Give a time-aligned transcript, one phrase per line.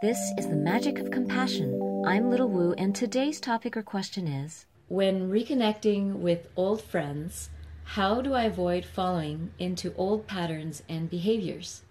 [0.00, 1.78] This is the magic of compassion.
[2.06, 7.50] I'm Little Woo, and today's topic or question is When reconnecting with old friends,
[7.84, 11.82] how do I avoid falling into old patterns and behaviors?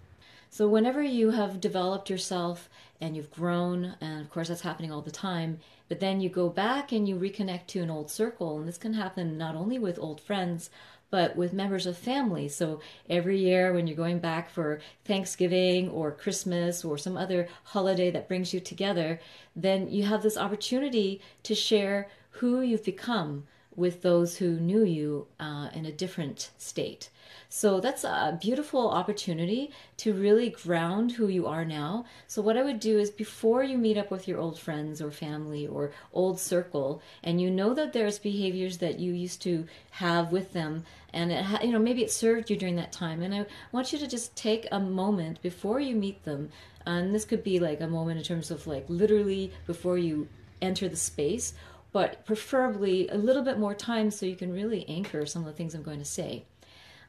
[0.48, 2.68] So, whenever you have developed yourself
[3.00, 6.48] and you've grown, and of course that's happening all the time, but then you go
[6.48, 10.00] back and you reconnect to an old circle, and this can happen not only with
[10.00, 10.68] old friends,
[11.10, 12.48] but with members of family.
[12.48, 18.10] So every year when you're going back for Thanksgiving or Christmas or some other holiday
[18.10, 19.20] that brings you together,
[19.54, 25.26] then you have this opportunity to share who you've become with those who knew you
[25.38, 27.10] uh, in a different state.
[27.48, 32.04] So that's a beautiful opportunity to really ground who you are now.
[32.28, 35.10] So, what I would do is before you meet up with your old friends or
[35.10, 40.30] family or old circle, and you know that there's behaviors that you used to have
[40.30, 43.34] with them, and it ha- you know maybe it served you during that time, and
[43.34, 46.50] I want you to just take a moment before you meet them,
[46.86, 50.28] and this could be like a moment in terms of like literally before you
[50.62, 51.54] enter the space
[51.92, 55.52] but preferably a little bit more time so you can really anchor some of the
[55.52, 56.44] things I'm going to say.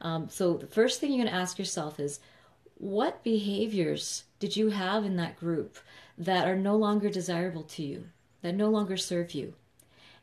[0.00, 2.20] Um, so the first thing you're going to ask yourself is,
[2.74, 5.78] what behaviors did you have in that group
[6.18, 8.06] that are no longer desirable to you,
[8.42, 9.54] that no longer serve you?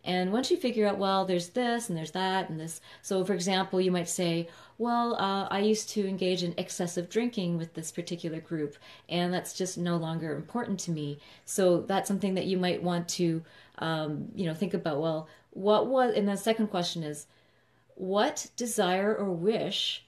[0.03, 2.80] And once you figure out, well, there's this and there's that and this.
[3.02, 4.47] So, for example, you might say,
[4.78, 8.77] well, uh, I used to engage in excessive drinking with this particular group,
[9.09, 11.20] and that's just no longer important to me.
[11.44, 13.44] So, that's something that you might want to,
[13.80, 15.02] um, you know, think about.
[15.02, 17.27] Well, what was, and the second question is,
[17.95, 20.05] what desire or wish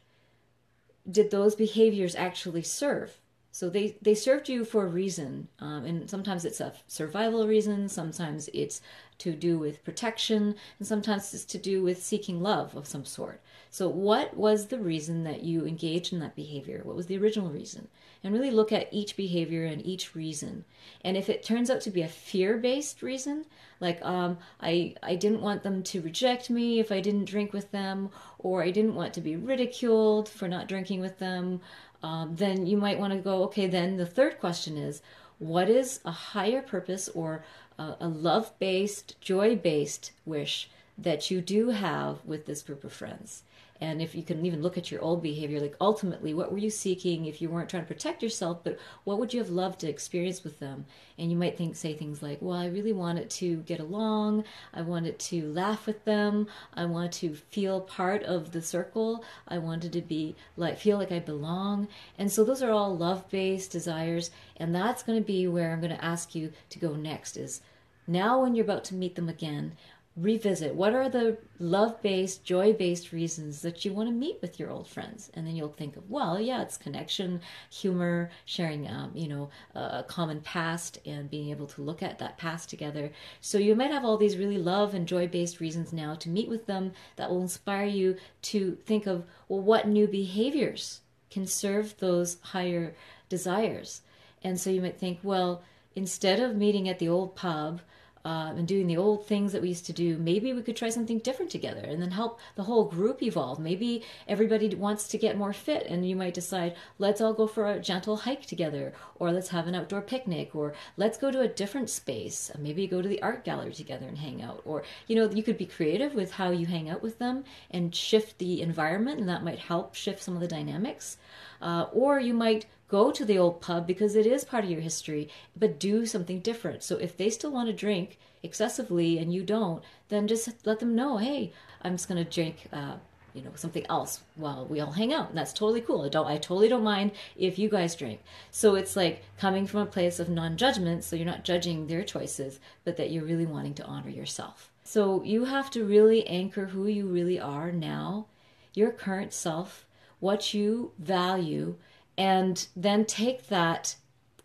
[1.10, 3.20] did those behaviors actually serve?
[3.52, 7.90] So they, they served you for a reason, um, and sometimes it's a survival reason,
[7.90, 8.82] sometimes it's
[9.18, 13.42] to do with protection, and sometimes it's to do with seeking love of some sort.
[13.70, 16.82] So, what was the reason that you engaged in that behavior?
[16.84, 17.88] What was the original reason?
[18.24, 20.66] And really look at each behavior and each reason.
[21.04, 23.46] And if it turns out to be a fear based reason,
[23.80, 27.72] like um, I, I didn't want them to reject me if I didn't drink with
[27.72, 31.62] them, or I didn't want to be ridiculed for not drinking with them,
[32.04, 35.02] um, then you might want to go, okay, then the third question is
[35.40, 37.44] what is a higher purpose or
[37.78, 42.94] a, a love based, joy based wish that you do have with this group of
[42.94, 43.44] friends?
[43.82, 46.70] And if you can even look at your old behavior like ultimately what were you
[46.70, 49.90] seeking if you weren't trying to protect yourself but what would you have loved to
[49.90, 50.86] experience with them?
[51.18, 54.44] And you might think say things like well i really wanted to get along.
[54.74, 56.48] I wanted to laugh with them.
[56.76, 59.24] I want to feel part of the circle.
[59.48, 61.88] I wanted to be like feel like i belong.
[62.18, 65.82] And so those are all love based desires and that's going to be where i'm
[65.82, 67.62] going to ask you to go next is
[68.08, 69.74] now when you're about to meet them again
[70.18, 74.60] revisit what are the love based, joy based reasons that you want to meet with
[74.60, 75.32] your old friends.
[75.34, 77.40] And then you'll think of, well, yeah, it's connection,
[77.70, 82.38] humor, sharing, um, you know, a common past and being able to look at that
[82.38, 83.12] past together.
[83.40, 86.50] So you might have all these really love and joy based reasons now to meet
[86.50, 91.98] with them that will inspire you to think of, well, what new behaviors can serve
[91.98, 92.96] those higher
[93.30, 94.02] desires.
[94.44, 95.64] And so you might think, well,
[95.96, 97.80] instead of meeting at the old pub,
[98.26, 100.90] uh, and doing the old things that we used to do, maybe we could try
[100.90, 103.60] something different together and then help the whole group evolve.
[103.60, 107.70] Maybe everybody wants to get more fit, and you might decide, let's all go for
[107.70, 111.48] a gentle hike together, or let's have an outdoor picnic, or let's go to a
[111.48, 112.52] different space.
[112.58, 114.62] Maybe go to the art gallery together and hang out.
[114.66, 117.94] Or, you know, you could be creative with how you hang out with them and
[117.96, 121.18] shift the environment, and that might help shift some of the dynamics.
[121.62, 124.82] Uh, or you might go to the old pub because it is part of your
[124.82, 126.84] history, but do something different.
[126.84, 130.96] So if they still want to drink excessively and you don't, then just let them
[130.96, 132.68] know, hey, I'm just going to drink.
[132.74, 132.96] Uh,
[133.34, 136.28] you know something else while we all hang out and that's totally cool i don't
[136.28, 138.20] i totally don't mind if you guys drink
[138.52, 142.60] so it's like coming from a place of non-judgment so you're not judging their choices
[142.84, 146.88] but that you're really wanting to honor yourself so you have to really anchor who
[146.88, 148.26] you really are now
[148.74, 149.86] your current self
[150.22, 151.76] what you value
[152.18, 153.96] and then take that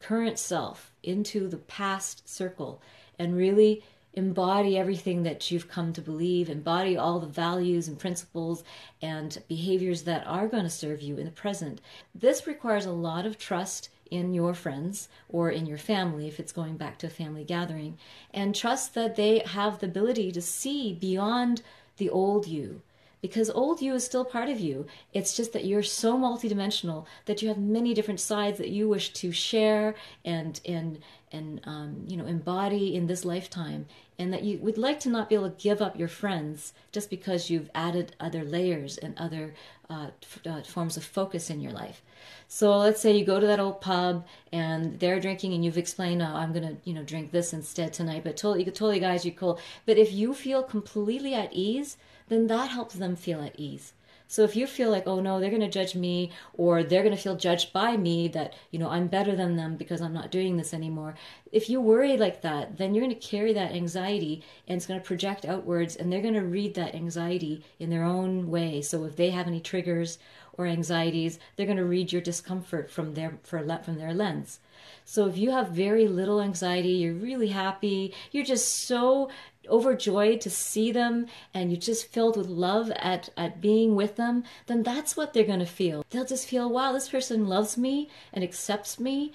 [0.00, 2.82] current self into the past circle
[3.18, 3.84] and really
[4.14, 8.64] embody everything that you've come to believe, embody all the values and principles
[9.02, 11.80] and behaviors that are going to serve you in the present.
[12.14, 16.52] This requires a lot of trust in your friends or in your family if it's
[16.52, 17.98] going back to a family gathering,
[18.32, 21.60] and trust that they have the ability to see beyond
[21.98, 22.80] the old you
[23.26, 24.86] because old you is still part of you.
[25.12, 29.12] It's just that you're so multidimensional that you have many different sides that you wish
[29.14, 31.00] to share and and
[31.32, 33.86] and um, you know embody in this lifetime,
[34.16, 37.10] and that you would like to not be able to give up your friends just
[37.10, 39.54] because you've added other layers and other
[39.88, 40.08] uh,
[40.46, 42.02] uh, forms of focus in your life.
[42.48, 46.22] So let's say you go to that old pub and they're drinking and you've explained,
[46.22, 49.58] oh, I'm to, you know, drink this instead tonight, but totally, totally guys, you're cool.
[49.84, 51.96] But if you feel completely at ease,
[52.28, 53.92] then that helps them feel at ease.
[54.28, 57.14] So if you feel like, oh no, they're going to judge me or they're going
[57.14, 60.30] to feel judged by me that, you know, I'm better than them because I'm not
[60.30, 61.14] doing this anymore.
[61.52, 65.00] If you worry like that, then you're going to carry that anxiety and it's going
[65.00, 68.82] to project outwards and they're going to read that anxiety in their own way.
[68.82, 70.18] So if they have any triggers
[70.54, 74.58] or anxieties, they're going to read your discomfort from their from their lens.
[75.04, 79.30] So if you have very little anxiety, you're really happy, you're just so
[79.68, 84.44] overjoyed to see them and you're just filled with love at, at being with them,
[84.66, 86.04] then that's what they're going to feel.
[86.10, 89.32] They'll just feel, wow, this person loves me and accepts me.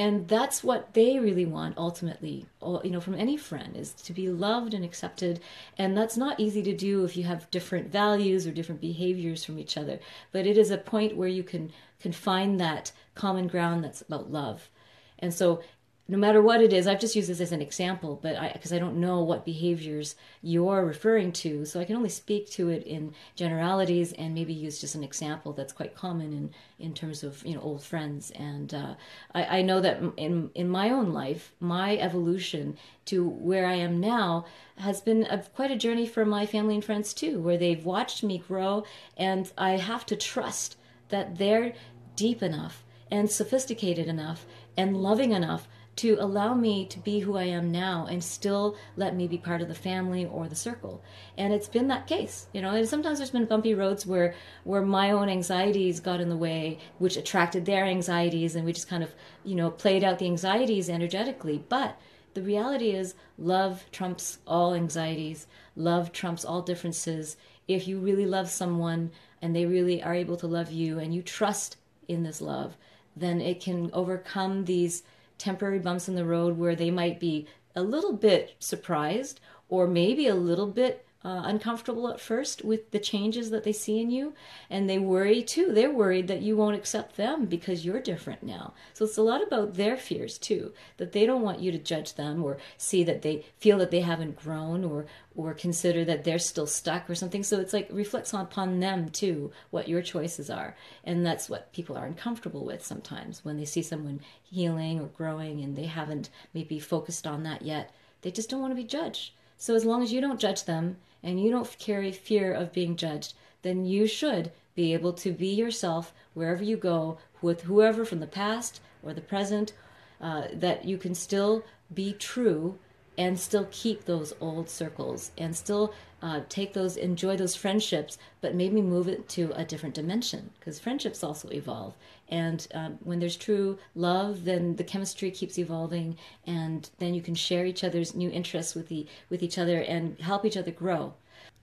[0.00, 4.28] And that's what they really want ultimately, you know, from any friend is to be
[4.28, 5.40] loved and accepted.
[5.76, 9.58] And that's not easy to do if you have different values or different behaviors from
[9.58, 9.98] each other.
[10.30, 14.30] But it is a point where you can, can find that common ground that's about
[14.30, 14.70] love.
[15.18, 15.62] And so
[16.10, 18.72] no matter what it is, I've just used this as an example, but I because
[18.72, 22.82] I don't know what behaviors you're referring to, so I can only speak to it
[22.84, 27.44] in generalities and maybe use just an example that's quite common in in terms of
[27.44, 28.30] you know old friends.
[28.30, 28.94] And uh,
[29.34, 34.00] I, I know that in in my own life, my evolution to where I am
[34.00, 34.46] now
[34.78, 38.22] has been a, quite a journey for my family and friends too, where they've watched
[38.22, 38.84] me grow,
[39.18, 40.78] and I have to trust
[41.10, 41.74] that they're
[42.16, 45.68] deep enough and sophisticated enough and loving enough
[45.98, 49.60] to allow me to be who I am now and still let me be part
[49.60, 51.02] of the family or the circle.
[51.36, 52.70] And it's been that case, you know.
[52.70, 56.78] And sometimes there's been bumpy roads where where my own anxieties got in the way,
[56.98, 59.12] which attracted their anxieties, and we just kind of,
[59.44, 61.64] you know, played out the anxieties energetically.
[61.68, 62.00] But
[62.34, 65.48] the reality is, love trumps all anxieties.
[65.74, 67.36] Love trumps all differences.
[67.66, 69.10] If you really love someone
[69.42, 72.76] and they really are able to love you, and you trust in this love,
[73.16, 75.02] then it can overcome these
[75.38, 80.26] temporary bumps in the road where they might be a little bit surprised or maybe
[80.26, 84.32] a little bit uh, uncomfortable at first with the changes that they see in you
[84.70, 85.72] and they worry too.
[85.72, 88.72] They're worried that you won't accept them because you're different now.
[88.94, 92.14] So it's a lot about their fears too that they don't want you to judge
[92.14, 96.38] them or see that they feel that they haven't grown or or consider that they're
[96.38, 97.44] still stuck or something.
[97.44, 100.76] So it's like reflects upon them too what your choices are.
[101.04, 103.44] And that's what people are uncomfortable with sometimes.
[103.44, 107.92] When they see someone healing or growing and they haven't maybe focused on that yet
[108.22, 109.32] they just don't want to be judged.
[109.56, 112.96] So as long as you don't judge them and you don't carry fear of being
[112.96, 118.20] judged, then you should be able to be yourself wherever you go with whoever from
[118.20, 119.72] the past or the present,
[120.20, 122.78] uh, that you can still be true
[123.18, 125.92] and still keep those old circles and still
[126.22, 130.78] uh, take those, enjoy those friendships, but maybe move it to a different dimension because
[130.78, 131.94] friendships also evolve.
[132.28, 136.16] And um, when there's true love, then the chemistry keeps evolving,
[136.46, 140.18] and then you can share each other's new interests with the with each other and
[140.20, 141.14] help each other grow.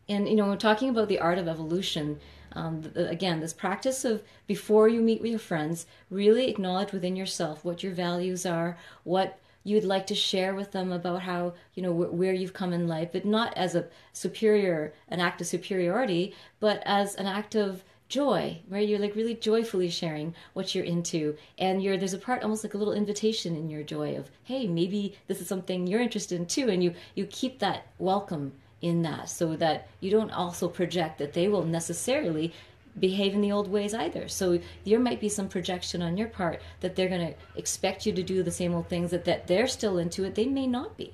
[0.10, 2.20] And you know, we're talking about the art of evolution.
[2.54, 7.66] Um, again, this practice of before you meet with your friends, really acknowledge within yourself
[7.66, 11.92] what your values are, what you'd like to share with them about how you know
[11.92, 16.34] wh- where you've come in life but not as a superior an act of superiority
[16.62, 21.36] but as an act of joy where you're like really joyfully sharing what you're into
[21.58, 24.68] and you're there's a part almost like a little invitation in your joy of hey
[24.68, 29.02] maybe this is something you're interested in too and you you keep that welcome in
[29.02, 32.54] that so that you don't also project that they will necessarily
[33.00, 34.28] behave in the old ways either.
[34.28, 38.14] So there might be some projection on your part that they're going to expect you
[38.14, 40.36] to do the same old things that, that they're still into it.
[40.36, 41.14] They may not be.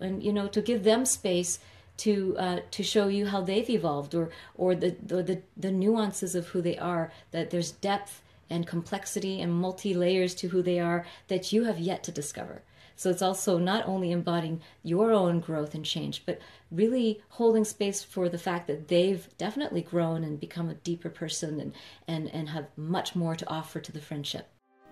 [0.00, 1.58] And, you know, to give them space
[1.98, 6.48] to uh, to show you how they've evolved or or the, the the nuances of
[6.48, 11.04] who they are that there's depth and complexity and multi layers to who they are
[11.28, 12.62] that you have yet to discover
[13.00, 16.38] so it's also not only embodying your own growth and change, but
[16.70, 21.58] really holding space for the fact that they've definitely grown and become a deeper person
[21.60, 21.72] and,
[22.06, 24.50] and, and have much more to offer to the friendship.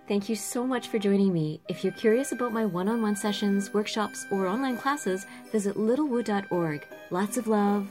[0.08, 1.60] Thank you so much for joining me.
[1.68, 6.86] If you're curious about my one on one sessions, workshops, or online classes, visit littlewoo.org.
[7.10, 7.90] Lots of love,